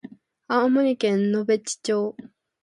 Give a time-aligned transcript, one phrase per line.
[0.47, 2.15] 青森県野辺地町